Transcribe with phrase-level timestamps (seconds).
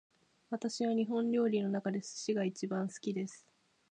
[0.49, 3.45] 私は日本料理の中で寿司が一番好きです